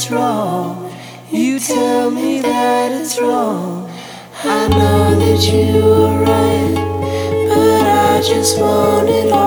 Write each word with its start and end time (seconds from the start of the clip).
it's 0.00 0.10
wrong. 0.10 0.90
You 1.30 1.60
tell 1.60 2.10
me 2.10 2.40
that 2.40 2.90
it's 2.90 3.20
wrong. 3.20 3.86
I 4.42 4.66
know 4.68 5.14
that 5.20 5.52
you 5.52 5.82
are 6.06 6.24
right, 6.24 6.74
but 7.50 7.86
I 7.86 8.22
just 8.22 8.58
want 8.58 9.10
it 9.10 9.30
all. 9.30 9.39